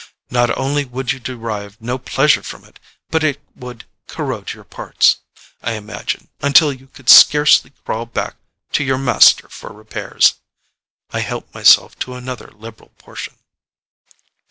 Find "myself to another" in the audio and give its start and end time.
11.53-12.49